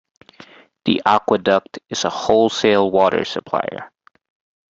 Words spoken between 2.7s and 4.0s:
water supplier.